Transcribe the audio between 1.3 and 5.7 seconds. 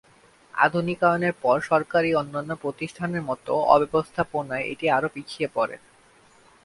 পর সরকারি অন্যান্য প্রতিষ্ঠানের মত অব্যবস্থাপনায় এটি আরও পিছিয়ে